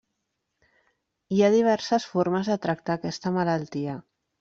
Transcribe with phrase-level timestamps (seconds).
[1.35, 4.05] Hi ha diverses formes de tractar aquesta malaltia.